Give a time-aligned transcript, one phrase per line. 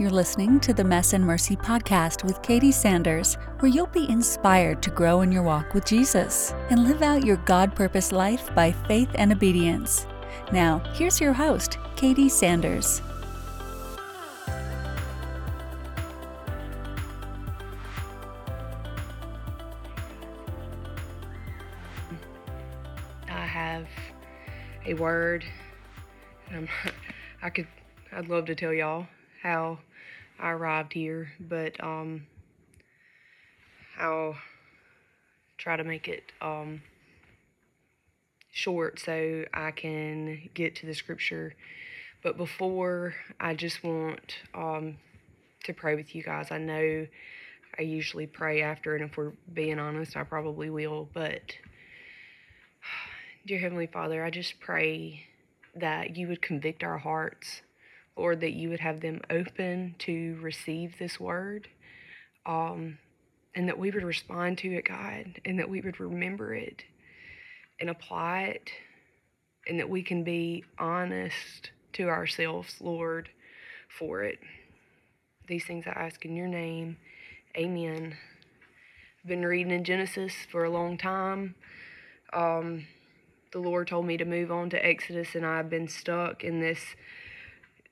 [0.00, 4.80] You're listening to the Mess and Mercy podcast with Katie Sanders, where you'll be inspired
[4.84, 8.70] to grow in your walk with Jesus and live out your God purpose life by
[8.70, 10.06] faith and obedience.
[10.52, 13.02] Now, here's your host, Katie Sanders.
[23.28, 23.88] I have
[24.86, 25.44] a word.
[26.54, 26.68] Um,
[27.42, 27.66] I could,
[28.12, 29.08] I'd love to tell y'all
[29.42, 29.78] how
[30.38, 32.26] I arrived here, but um,
[33.98, 34.36] I'll
[35.56, 36.82] try to make it um,
[38.52, 41.54] short so I can get to the scripture.
[42.22, 44.96] But before, I just want um,
[45.64, 46.50] to pray with you guys.
[46.50, 47.06] I know
[47.78, 51.54] I usually pray after, and if we're being honest, I probably will, but
[53.46, 55.26] Dear Heavenly Father, I just pray
[55.76, 57.62] that you would convict our hearts,
[58.18, 61.68] Lord, that you would have them open to receive this word,
[62.46, 62.98] um,
[63.54, 66.82] and that we would respond to it, God, and that we would remember it
[67.80, 68.70] and apply it,
[69.68, 73.28] and that we can be honest to ourselves, Lord,
[73.88, 74.40] for it.
[75.46, 76.96] These things I ask in your name.
[77.56, 78.16] Amen.
[79.22, 81.54] I've been reading in Genesis for a long time.
[82.32, 82.86] Um,
[83.52, 86.80] the Lord told me to move on to Exodus, and I've been stuck in this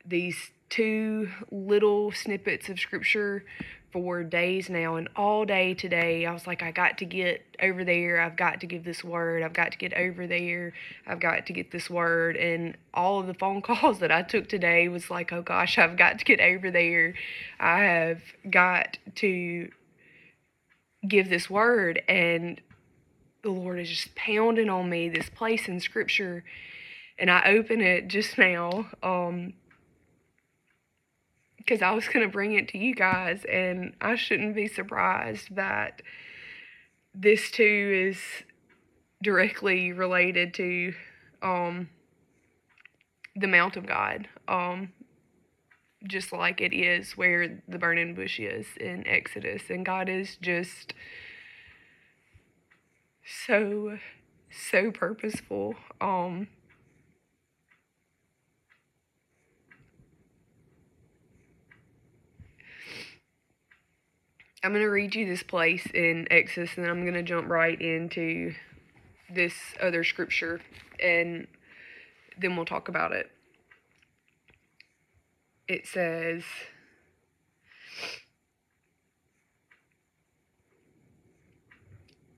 [0.06, 3.44] these two little snippets of scripture
[3.92, 4.96] for days now.
[4.96, 8.20] And all day today, I was like, I got to get over there.
[8.20, 9.42] I've got to give this word.
[9.42, 10.72] I've got to get over there.
[11.06, 12.36] I've got to get this word.
[12.36, 15.96] And all of the phone calls that I took today was like, oh gosh, I've
[15.96, 17.14] got to get over there.
[17.58, 19.70] I have got to
[21.08, 22.02] give this word.
[22.08, 22.60] And
[23.46, 26.44] the Lord is just pounding on me this place in Scripture,
[27.16, 29.52] and I open it just now um,
[31.66, 35.56] because I was going to bring it to you guys, and I shouldn't be surprised
[35.56, 36.00] that
[37.12, 38.18] this too is
[39.22, 40.94] directly related to
[41.42, 41.88] um,
[43.34, 44.92] the Mount of God, um,
[46.06, 50.94] just like it is where the burning bush is in Exodus, and God is just
[53.24, 53.98] so
[54.48, 56.46] so purposeful um
[64.66, 67.48] I'm going to read you this place in Exodus and then I'm going to jump
[67.48, 68.52] right into
[69.32, 70.60] this other scripture
[71.00, 71.46] and
[72.36, 73.30] then we'll talk about it.
[75.68, 76.42] It says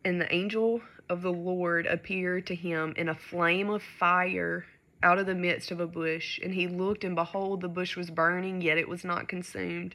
[0.05, 4.67] And the angel of the Lord appeared to him in a flame of fire
[5.03, 6.39] out of the midst of a bush.
[6.43, 9.95] And he looked, and behold, the bush was burning, yet it was not consumed.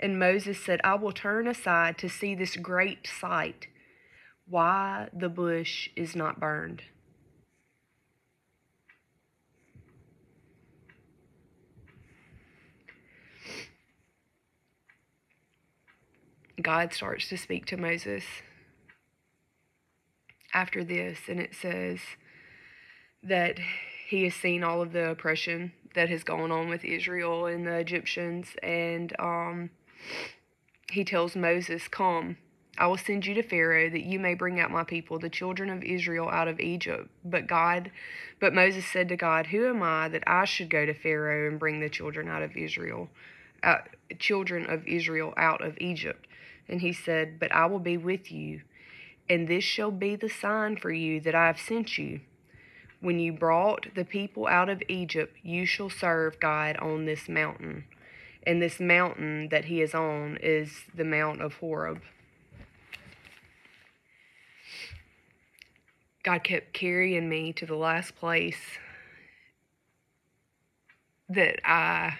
[0.00, 3.68] And Moses said, I will turn aside to see this great sight,
[4.46, 6.82] why the bush is not burned.
[16.60, 18.24] God starts to speak to Moses
[20.54, 21.98] after this, and it says
[23.22, 23.58] that
[24.06, 27.76] he has seen all of the oppression that has gone on with Israel and the
[27.76, 29.70] Egyptians, and um,
[30.90, 32.36] he tells Moses, Come,
[32.76, 35.70] I will send you to Pharaoh that you may bring out my people, the children
[35.70, 37.08] of Israel, out of Egypt.
[37.24, 37.90] But God,
[38.40, 41.58] but Moses said to God, Who am I that I should go to Pharaoh and
[41.58, 43.08] bring the children out of Israel,
[43.62, 43.78] uh,
[44.18, 46.26] children of Israel out of Egypt?
[46.68, 48.62] And he said, But I will be with you
[49.28, 52.20] and this shall be the sign for you that I have sent you.
[53.04, 57.84] When you brought the people out of Egypt, you shall serve God on this mountain.
[58.46, 62.00] And this mountain that he is on is the Mount of Horeb.
[66.22, 68.78] God kept carrying me to the last place
[71.28, 72.16] that I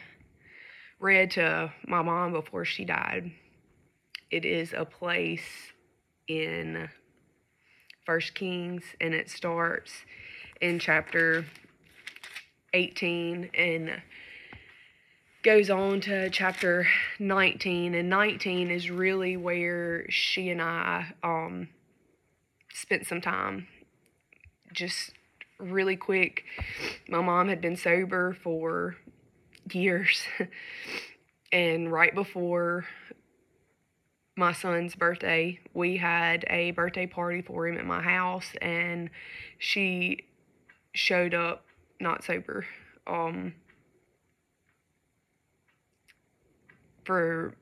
[1.00, 3.32] read to my mom before she died.
[4.30, 5.72] It is a place
[6.28, 6.90] in
[8.04, 10.04] First Kings, and it starts
[10.64, 11.44] in chapter
[12.72, 14.00] 18 and
[15.42, 16.86] goes on to chapter
[17.18, 21.68] 19 and 19 is really where she and I um
[22.72, 23.68] spent some time.
[24.72, 25.12] Just
[25.58, 26.44] really quick.
[27.10, 28.96] My mom had been sober for
[29.70, 30.22] years.
[31.52, 32.84] And right before
[34.36, 39.08] my son's birthday, we had a birthday party for him at my house, and
[39.56, 40.24] she
[40.94, 41.64] showed up
[42.00, 42.66] not sober.
[43.06, 43.54] Um,
[47.04, 47.54] for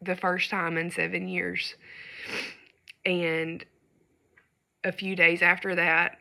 [0.00, 1.74] the first time in seven years.
[3.04, 3.64] And
[4.84, 6.18] a few days after that,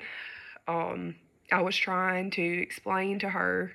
[0.67, 1.15] um,
[1.51, 3.71] I was trying to explain to her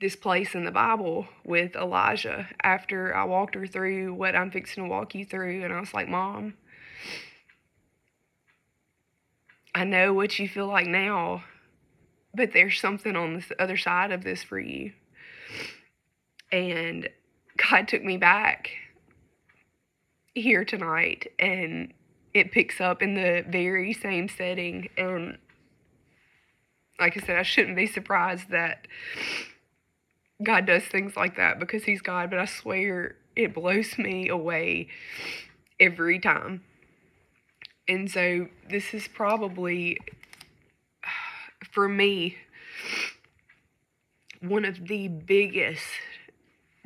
[0.00, 4.84] this place in the Bible with Elijah after I walked her through what I'm fixing
[4.84, 5.64] to walk you through.
[5.64, 6.54] And I was like, Mom,
[9.74, 11.44] I know what you feel like now,
[12.34, 14.92] but there's something on the other side of this for you.
[16.50, 17.08] And
[17.70, 18.70] God took me back
[20.34, 21.92] here tonight and
[22.32, 25.38] it picks up in the very same setting and
[26.98, 28.86] like I said, I shouldn't be surprised that
[30.42, 34.88] God does things like that because He's God, but I swear it blows me away
[35.80, 36.62] every time.
[37.88, 39.98] And so, this is probably,
[41.70, 42.36] for me,
[44.40, 45.84] one of the biggest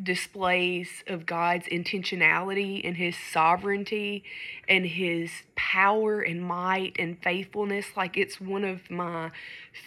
[0.01, 4.23] displays of God's intentionality and his sovereignty
[4.69, 7.87] and his power and might and faithfulness.
[7.97, 9.33] Like it's one of my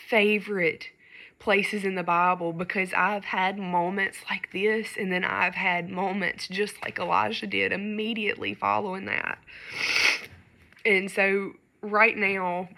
[0.09, 0.87] favorite
[1.39, 6.47] places in the Bible because I've had moments like this and then I've had moments
[6.47, 9.39] just like Elijah did immediately following that.
[10.85, 12.69] And so right now,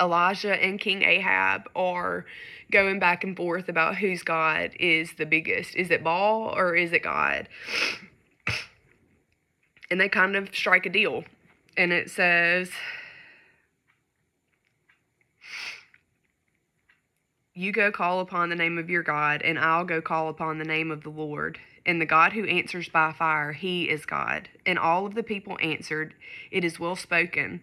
[0.00, 2.26] Elijah and King Ahab are
[2.70, 5.76] going back and forth about whose God is the biggest.
[5.76, 7.48] Is it Baal or is it God?
[9.90, 11.24] And they kind of strike a deal.
[11.76, 12.70] And it says,
[17.56, 20.64] You go call upon the name of your God, and I'll go call upon the
[20.64, 21.60] name of the Lord.
[21.86, 24.48] And the God who answers by fire, he is God.
[24.66, 26.14] And all of the people answered,
[26.50, 27.62] It is well spoken.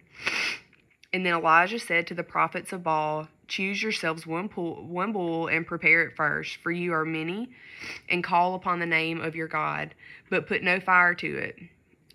[1.12, 5.46] And then Elijah said to the prophets of Baal, Choose yourselves one, pool, one bull
[5.48, 7.50] and prepare it first, for you are many,
[8.08, 9.94] and call upon the name of your God,
[10.30, 11.56] but put no fire to it.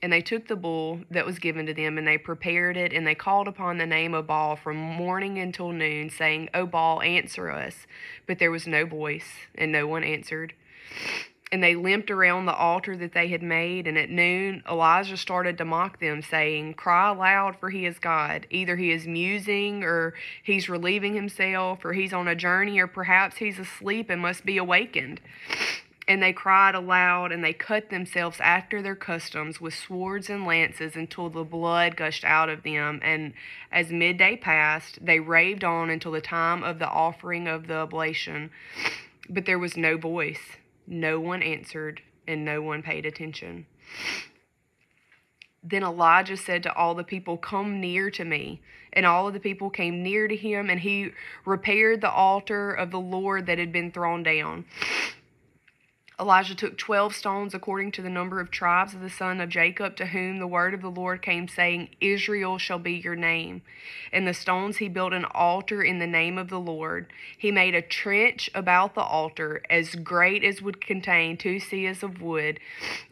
[0.01, 3.05] And they took the bull that was given to them, and they prepared it, and
[3.05, 7.51] they called upon the name of Baal from morning until noon, saying, O Baal, answer
[7.51, 7.85] us.
[8.25, 10.53] But there was no voice, and no one answered
[11.51, 13.87] and they limped around the altar that they had made.
[13.87, 18.47] And at noon, Elijah started to mock them, saying, Cry aloud, for he is God.
[18.49, 20.13] Either he is musing, or
[20.43, 24.57] he's relieving himself, or he's on a journey, or perhaps he's asleep and must be
[24.57, 25.21] awakened.
[26.05, 30.97] And they cried aloud, and they cut themselves after their customs with swords and lances
[30.97, 32.99] until the blood gushed out of them.
[33.01, 33.33] And
[33.71, 38.51] as midday passed, they raved on until the time of the offering of the oblation.
[39.29, 43.65] But there was no voice no one answered, and no one paid attention.
[45.63, 48.61] Then Elijah said to all the people, Come near to me.
[48.93, 51.11] And all of the people came near to him, and he
[51.45, 54.65] repaired the altar of the Lord that had been thrown down.
[56.19, 59.95] Elijah took twelve stones according to the number of tribes of the son of Jacob,
[59.95, 63.61] to whom the word of the Lord came, saying, Israel shall be your name.
[64.11, 67.13] And the stones he built an altar in the name of the Lord.
[67.37, 72.19] He made a trench about the altar, as great as would contain two seahs of
[72.19, 72.59] wood.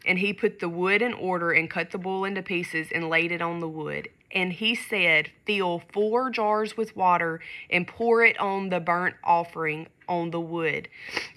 [0.04, 3.30] And he put the wood in order, and cut the bull into pieces, and laid
[3.30, 4.08] it on the wood.
[4.32, 7.40] And he said, Fill four jars with water,
[7.70, 10.88] and pour it on the burnt offering on the wood.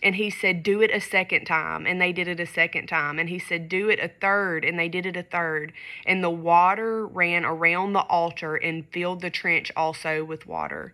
[0.02, 1.86] And he said, Do it a second time.
[1.86, 3.20] And they did it a second time.
[3.20, 4.66] And he said, Do it a third.
[4.66, 5.74] And they did it a third.
[6.06, 10.94] And the water ran around the altar and filled the trench also with water.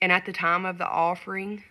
[0.00, 1.64] And at the time of the offering,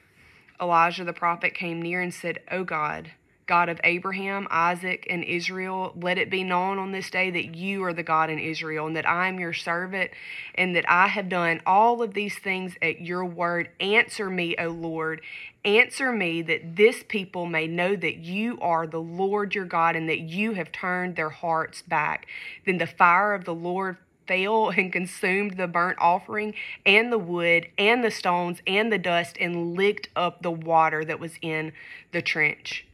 [0.61, 3.11] Elijah the prophet came near and said, O God,
[3.45, 7.83] God of Abraham, Isaac, and Israel, let it be known on this day that you
[7.83, 10.11] are the God in Israel, and that I am your servant,
[10.55, 13.69] and that I have done all of these things at your word.
[13.79, 15.21] Answer me, O Lord.
[15.65, 20.07] Answer me that this people may know that you are the Lord your God, and
[20.09, 22.27] that you have turned their hearts back.
[22.65, 23.97] Then the fire of the Lord
[24.27, 26.53] fell and consumed the burnt offering
[26.85, 31.19] and the wood and the stones and the dust and licked up the water that
[31.19, 31.73] was in
[32.11, 32.85] the trench.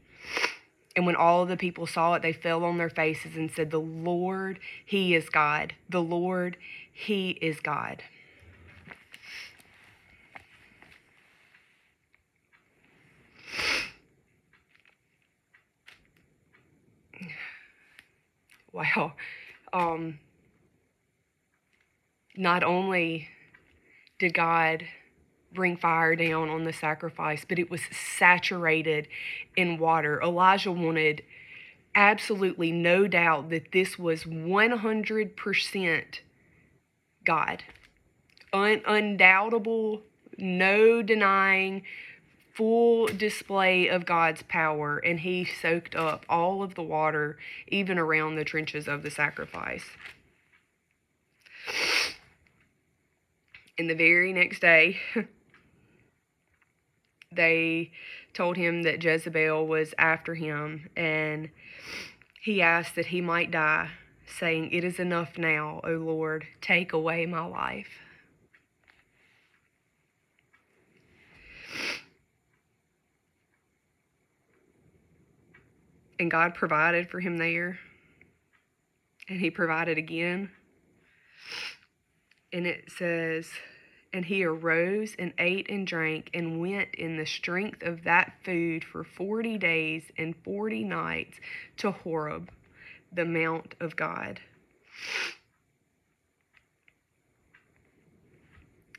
[0.95, 3.79] And when all the people saw it, they fell on their faces and said, The
[3.79, 5.73] Lord, He is God.
[5.89, 6.57] The Lord,
[6.91, 8.03] He is God.
[18.71, 19.13] Wow.
[19.73, 20.19] Um,
[22.37, 23.27] not only
[24.19, 24.85] did God
[25.53, 27.81] bring fire down on the sacrifice, but it was
[28.17, 29.07] saturated
[29.55, 30.21] in water.
[30.21, 31.23] Elijah wanted
[31.95, 36.19] absolutely no doubt that this was 100%
[37.25, 37.63] God.
[38.53, 40.01] Un- undoubtable,
[40.37, 41.83] no denying,
[42.53, 47.37] full display of God's power, and he soaked up all of the water,
[47.67, 49.85] even around the trenches of the sacrifice.
[53.77, 54.97] And the very next day,
[57.31, 57.91] they
[58.33, 61.49] told him that Jezebel was after him, and
[62.41, 63.91] he asked that he might die,
[64.25, 67.99] saying, It is enough now, O Lord, take away my life.
[76.19, 77.79] And God provided for him there.
[79.29, 80.49] And he provided again.
[82.51, 83.49] And it says,
[84.11, 88.83] And he arose and ate and drank and went in the strength of that food
[88.83, 91.39] for 40 days and 40 nights
[91.77, 92.49] to Horeb,
[93.11, 94.39] the mount of God.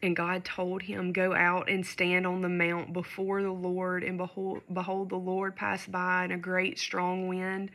[0.03, 4.17] And God told him, Go out and stand on the mount before the Lord, and
[4.17, 7.71] behold, behold, the Lord passed by, and a great strong wind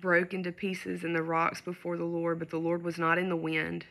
[0.00, 3.28] broke into pieces in the rocks before the Lord, but the Lord was not in
[3.28, 3.86] the wind.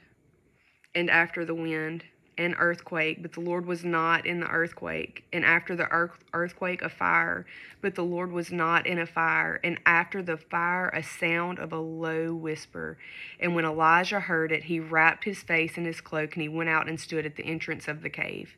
[0.96, 2.04] And after the wind,
[2.38, 5.24] and earthquake, but the Lord was not in the earthquake.
[5.32, 5.88] And after the
[6.34, 7.46] earthquake, a fire,
[7.82, 9.60] but the Lord was not in a fire.
[9.64, 12.98] And after the fire, a sound of a low whisper.
[13.40, 16.70] And when Elijah heard it, he wrapped his face in his cloak, and he went
[16.70, 18.56] out and stood at the entrance of the cave.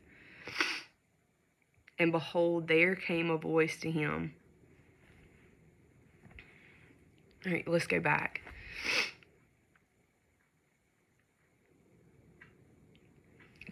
[1.98, 4.34] And behold, there came a voice to him.
[7.46, 8.42] All right, let's go back.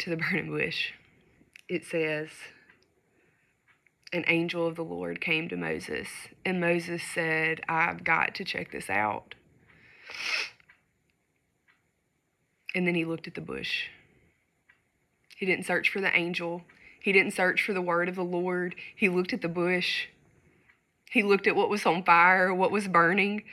[0.04, 0.92] To the burning bush,
[1.68, 2.28] it says,
[4.12, 6.08] An angel of the Lord came to Moses,
[6.44, 9.34] and Moses said, I've got to check this out.
[12.74, 13.84] And then he looked at the bush.
[15.36, 16.62] He didn't search for the angel.
[17.00, 18.74] He didn't search for the word of the Lord.
[18.94, 20.06] He looked at the bush.
[21.10, 23.44] He looked at what was on fire, what was burning.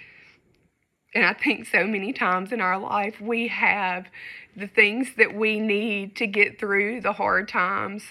[1.14, 4.08] And I think so many times in our life we have
[4.56, 8.04] the things that we need to get through the hard times.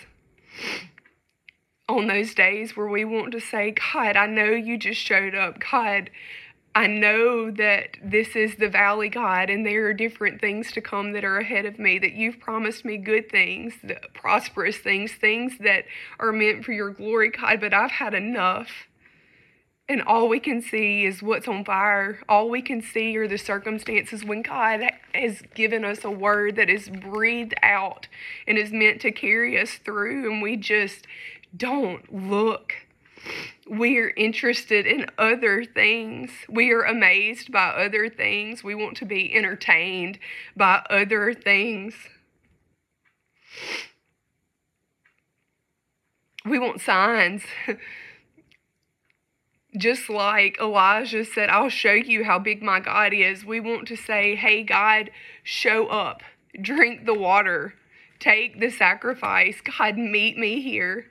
[1.89, 5.59] On those days where we want to say, God, I know you just showed up.
[5.59, 6.11] God,
[6.75, 11.13] I know that this is the valley, God, and there are different things to come
[11.13, 13.75] that are ahead of me, that you've promised me good things,
[14.15, 15.85] prosperous things, things that
[16.21, 18.71] are meant for your glory, God, but I've had enough.
[19.91, 22.21] And all we can see is what's on fire.
[22.29, 24.83] All we can see are the circumstances when God
[25.13, 28.07] has given us a word that is breathed out
[28.47, 31.09] and is meant to carry us through, and we just
[31.57, 32.75] don't look.
[33.69, 36.31] We are interested in other things.
[36.49, 38.63] We are amazed by other things.
[38.63, 40.21] We want to be entertained
[40.57, 41.95] by other things.
[46.45, 47.43] We want signs.
[49.77, 53.45] just like Elijah said, I'll show you how big my God is.
[53.45, 55.11] We want to say, hey, God,
[55.43, 56.23] show up,
[56.61, 57.75] drink the water,
[58.19, 59.61] take the sacrifice.
[59.79, 61.07] God, meet me here.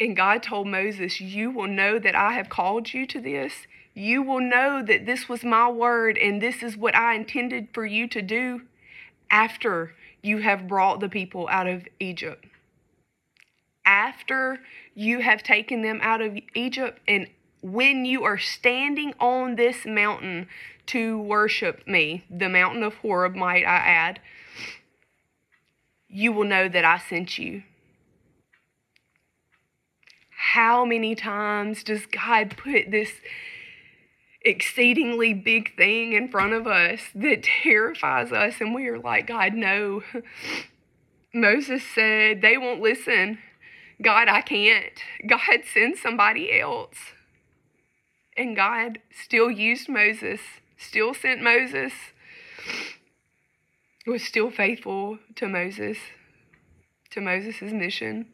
[0.00, 3.66] And God told Moses, You will know that I have called you to this.
[3.94, 7.84] You will know that this was my word and this is what I intended for
[7.84, 8.62] you to do
[9.28, 12.46] after you have brought the people out of Egypt
[13.88, 14.60] after
[14.98, 17.28] you have taken them out of Egypt and
[17.60, 20.48] when you are standing on this mountain
[20.86, 24.20] to worship me, the mountain of Horeb, might I add,
[26.08, 27.62] you will know that I sent you.
[30.30, 33.12] How many times does God put this
[34.42, 38.54] exceedingly big thing in front of us that terrifies us?
[38.60, 40.02] And we are like, God, no.
[41.34, 43.38] Moses said, they won't listen.
[44.00, 45.02] God, I can't.
[45.26, 46.96] God, send somebody else.
[48.36, 50.40] And God still used Moses,
[50.76, 51.92] still sent Moses,
[54.06, 55.98] was still faithful to Moses,
[57.10, 58.26] to Moses' mission,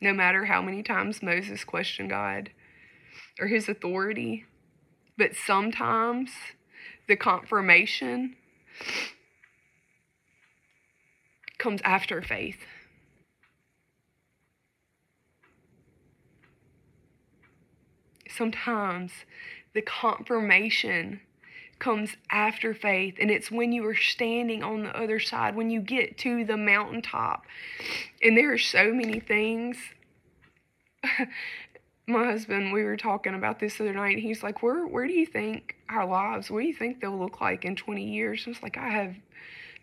[0.00, 2.50] no matter how many times Moses questioned God
[3.38, 4.46] or his authority.
[5.18, 6.30] But sometimes
[7.06, 8.36] the confirmation
[11.58, 12.58] comes after faith.
[18.38, 19.12] Sometimes
[19.74, 21.20] the confirmation
[21.78, 25.80] comes after faith and it's when you are standing on the other side when you
[25.80, 27.44] get to the mountaintop
[28.22, 29.76] and there are so many things
[32.08, 35.12] my husband we were talking about this the other night he's like where where do
[35.12, 38.50] you think our lives what do you think they'll look like in 20 years I
[38.50, 39.14] was like I have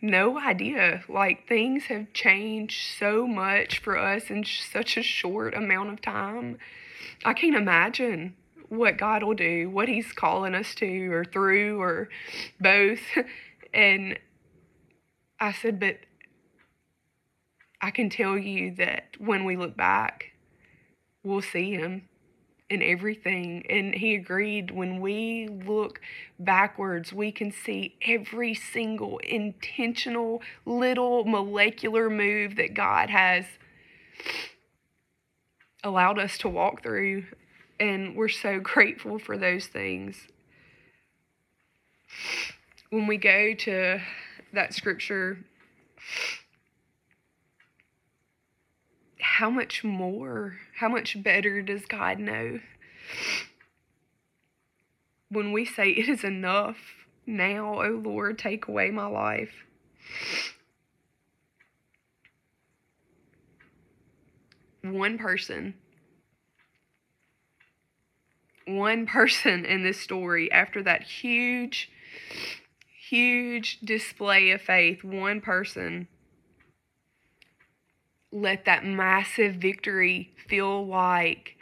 [0.02, 1.04] no idea.
[1.08, 6.58] Like things have changed so much for us in such a short amount of time.
[7.24, 8.36] I can't imagine
[8.70, 12.10] what God will do, what He's calling us to, or through, or
[12.60, 13.00] both.
[13.74, 14.18] And
[15.38, 15.98] I said, but
[17.82, 20.32] I can tell you that when we look back,
[21.24, 22.08] we'll see Him
[22.70, 23.66] in everything.
[23.70, 26.00] And He agreed when we look
[26.40, 33.46] backwards, we can see every single intentional little molecular move that God has
[35.84, 37.26] allowed us to walk through
[37.80, 40.28] and we're so grateful for those things.
[42.90, 44.00] When we go to
[44.54, 45.40] that scripture,
[49.20, 52.60] how much more, how much better does God know?
[55.30, 56.78] When we say, It is enough
[57.26, 59.66] now, O Lord, take away my life.
[64.84, 65.74] One person
[68.66, 71.92] one person in this story after that huge,
[73.10, 76.08] huge display of faith, one person
[78.32, 81.56] let that massive victory feel like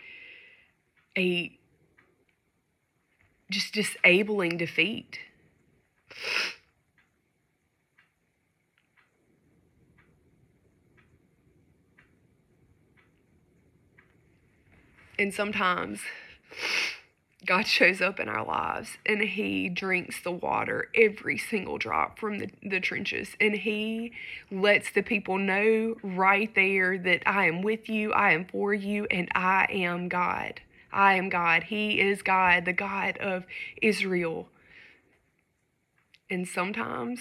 [1.15, 1.55] a
[3.51, 5.19] just disabling defeat.
[15.19, 15.99] And sometimes
[17.45, 22.39] God shows up in our lives and He drinks the water, every single drop from
[22.39, 23.35] the, the trenches.
[23.41, 24.13] And He
[24.49, 29.05] lets the people know right there that I am with you, I am for you,
[29.11, 30.61] and I am God.
[30.91, 31.63] I am God.
[31.63, 33.45] He is God, the God of
[33.81, 34.47] Israel.
[36.29, 37.19] And sometimes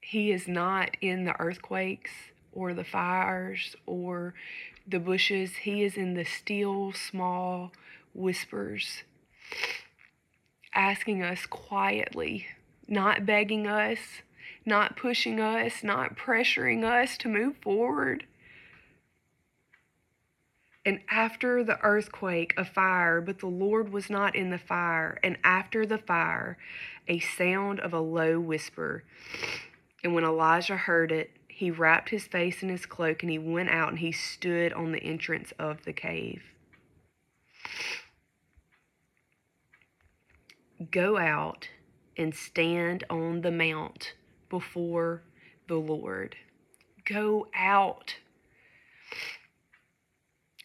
[0.00, 2.12] He is not in the earthquakes
[2.52, 4.34] or the fires or
[4.86, 7.72] the bushes, He is in the still, small
[8.18, 9.02] whispers
[10.74, 12.46] asking us quietly,
[12.86, 13.98] not begging us,
[14.64, 18.24] not pushing us, not pressuring us to move forward.
[20.84, 25.18] And after the earthquake, a fire, but the Lord was not in the fire.
[25.22, 26.56] And after the fire,
[27.08, 29.04] a sound of a low whisper.
[30.02, 33.68] And when Elijah heard it, he wrapped his face in his cloak and he went
[33.68, 36.42] out and he stood on the entrance of the cave.
[40.90, 41.68] Go out
[42.16, 44.14] and stand on the mount
[44.48, 45.22] before
[45.68, 46.36] the Lord.
[47.04, 48.16] Go out.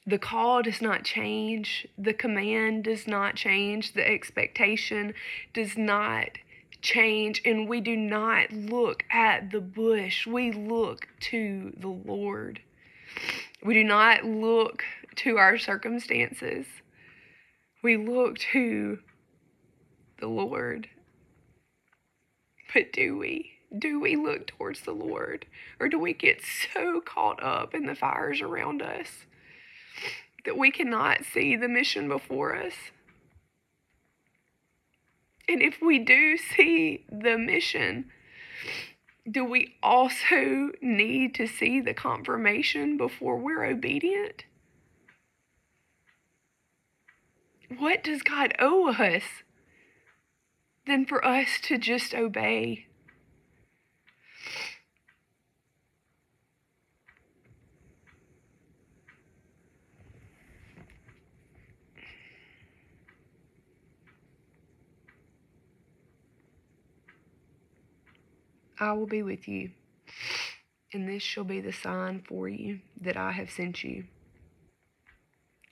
[0.06, 1.88] The call does not change.
[1.98, 3.94] The command does not change.
[3.94, 5.14] The expectation
[5.54, 6.30] does not
[6.82, 7.42] change.
[7.46, 10.28] And we do not look at the bush.
[10.28, 12.60] We look to the Lord.
[13.64, 14.84] We do not look
[15.18, 16.66] to our circumstances.
[17.82, 19.00] We look to
[20.24, 20.88] the Lord.
[22.74, 23.52] But do we?
[23.78, 25.46] Do we look towards the Lord?
[25.82, 29.26] Or do we get so caught up in the fires around us
[30.46, 32.74] that we cannot see the mission before us?
[35.50, 38.06] And if we do see the mission,
[39.30, 44.46] do we also need to see the confirmation before we're obedient?
[47.78, 49.24] What does God owe us?
[50.86, 52.88] Than for us to just obey.
[68.80, 69.72] I will be with you,
[70.92, 74.04] and this shall be the sign for you that I have sent you.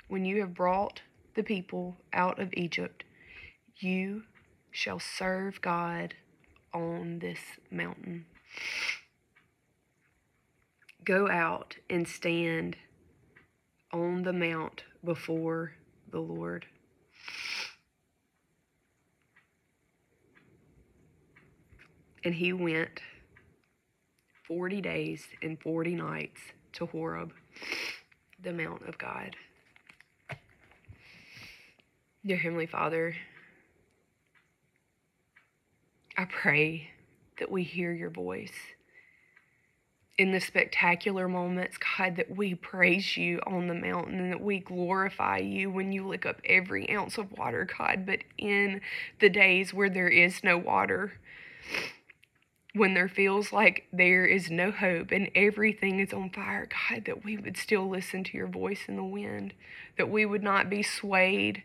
[0.08, 1.02] When you have brought
[1.36, 3.04] the people out of Egypt,
[3.80, 4.24] you
[4.72, 6.16] shall serve God
[6.74, 8.26] on this mountain.
[11.04, 12.78] Go out and stand
[13.92, 15.74] on the mount before
[16.10, 16.66] the Lord.
[22.24, 23.02] And he went
[24.48, 26.42] 40 days and 40 nights
[26.74, 27.34] to Horeb,
[28.42, 29.36] the mount of God.
[32.24, 33.16] Dear Heavenly Father,
[36.22, 36.92] I pray
[37.40, 38.54] that we hear your voice
[40.20, 44.60] in the spectacular moments, God, that we praise you on the mountain and that we
[44.60, 48.06] glorify you when you lick up every ounce of water, God.
[48.06, 48.82] But in
[49.20, 51.14] the days where there is no water,
[52.76, 57.24] when there feels like there is no hope and everything is on fire, God, that
[57.24, 59.56] we would still listen to your voice in the wind,
[59.98, 61.64] that we would not be swayed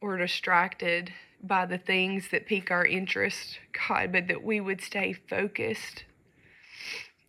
[0.00, 1.12] or distracted
[1.46, 6.04] by the things that pique our interest, God, but that we would stay focused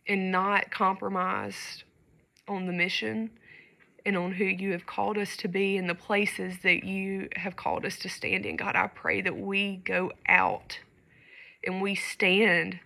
[0.08, 1.84] and not compromised
[2.48, 3.30] on the mission
[4.04, 7.56] and on who you have called us to be and the places that you have
[7.56, 8.56] called us to stand in.
[8.56, 10.78] God, I pray that we go out
[11.64, 12.78] and we stand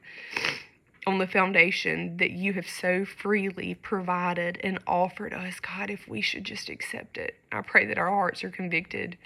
[1.07, 6.21] on the foundation that you have so freely provided and offered us, God, if we
[6.21, 7.37] should just accept it.
[7.53, 9.19] I pray that our hearts are convicted,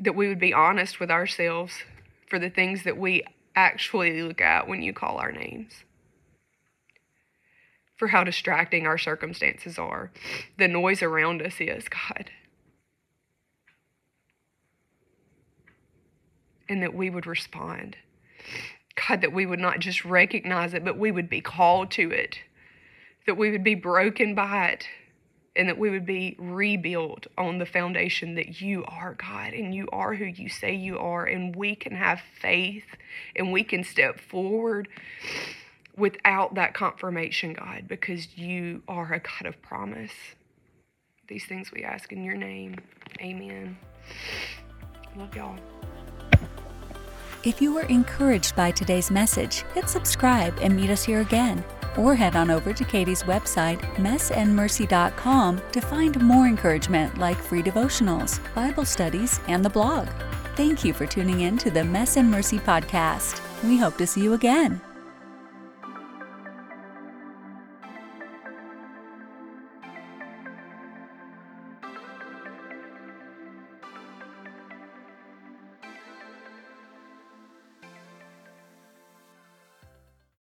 [0.00, 1.72] that we would be honest with ourselves
[2.28, 3.22] for the things that we
[3.54, 5.84] actually look at when you call our names,
[7.96, 10.10] for how distracting our circumstances are,
[10.58, 12.30] the noise around us is, God.
[16.68, 17.96] And that we would respond.
[19.08, 22.38] God, that we would not just recognize it, but we would be called to it,
[23.26, 24.86] that we would be broken by it,
[25.54, 29.86] and that we would be rebuilt on the foundation that you are God and you
[29.92, 32.86] are who you say you are, and we can have faith
[33.36, 34.88] and we can step forward
[35.96, 40.12] without that confirmation, God, because you are a God of promise.
[41.28, 42.76] These things we ask in your name.
[43.20, 43.76] Amen.
[45.16, 45.56] Love y'all.
[47.44, 51.64] If you were encouraged by today's message, hit subscribe and meet us here again.
[51.96, 58.40] Or head on over to Katie's website, messandmercy.com, to find more encouragement like free devotionals,
[58.54, 60.08] Bible studies, and the blog.
[60.56, 63.40] Thank you for tuning in to the Mess and Mercy podcast.
[63.64, 64.80] We hope to see you again.